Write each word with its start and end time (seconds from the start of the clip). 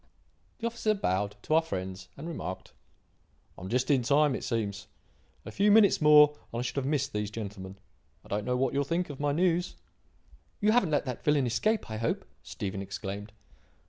The 0.57 0.65
officer 0.65 0.95
bowed 0.95 1.35
to 1.43 1.53
our 1.53 1.61
friends 1.61 2.07
and 2.17 2.27
remarked: 2.27 2.73
"I 3.55 3.61
am 3.61 3.69
just 3.69 3.91
in 3.91 4.01
time, 4.01 4.33
it 4.33 4.43
seems. 4.43 4.87
A 5.45 5.51
few 5.51 5.69
minutes 5.71 6.01
more 6.01 6.35
and 6.51 6.57
I 6.57 6.63
should 6.63 6.77
have 6.77 6.87
missed 6.87 7.13
these 7.13 7.29
gentlemen. 7.29 7.77
I 8.25 8.27
don't 8.27 8.43
know 8.45 8.57
what 8.57 8.73
you'll 8.73 8.83
think 8.83 9.11
of 9.11 9.19
my 9.19 9.31
news." 9.31 9.75
"You 10.59 10.71
haven't 10.71 10.89
let 10.89 11.05
that 11.05 11.23
villain 11.23 11.45
escape, 11.45 11.91
I 11.91 11.97
hope," 11.97 12.25
Stephen 12.41 12.81
exclaimed. 12.81 13.31